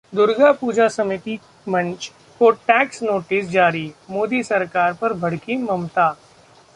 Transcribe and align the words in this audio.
'दुर्गा 0.13 0.51
पूजा 0.51 0.87
समिति 0.87 1.37
मंच' 1.67 2.07
को 2.39 2.49
टैक्स 2.51 3.03
नोटिस 3.03 3.49
जारी, 3.49 3.85
मोदी 4.09 4.41
सरकार 4.43 4.93
पर 4.93 5.13
भड़कीं 5.13 5.57
ममता 5.57 6.09